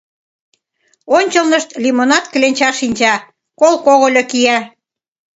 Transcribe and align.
Ончылнышт 1.17 1.69
лимонад 1.83 2.25
кленча 2.33 2.69
шинча, 2.79 3.15
кол 3.59 3.73
когыльо 3.85 4.23
кия. 4.31 4.57